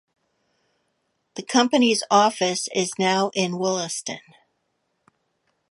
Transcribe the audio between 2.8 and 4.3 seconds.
now in Wollaston.